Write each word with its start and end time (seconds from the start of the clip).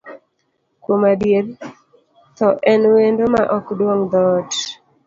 Kuom 0.83 1.01
adier, 1.11 1.45
thoo 2.37 2.55
en 2.71 2.81
wendo 2.93 3.23
ma 3.33 3.41
ok 3.57 3.65
duong' 3.79 4.03
dhoot. 4.11 4.51